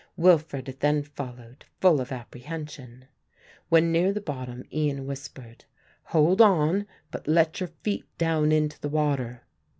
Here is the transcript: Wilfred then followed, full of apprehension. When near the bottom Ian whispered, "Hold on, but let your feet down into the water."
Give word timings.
Wilfred 0.17 0.77
then 0.79 1.03
followed, 1.03 1.63
full 1.79 2.01
of 2.01 2.11
apprehension. 2.11 3.05
When 3.69 3.91
near 3.91 4.11
the 4.11 4.19
bottom 4.19 4.63
Ian 4.73 5.05
whispered, 5.05 5.65
"Hold 6.05 6.41
on, 6.41 6.87
but 7.11 7.27
let 7.27 7.59
your 7.59 7.69
feet 7.83 8.05
down 8.17 8.51
into 8.51 8.79
the 8.81 8.89
water." 8.89 9.43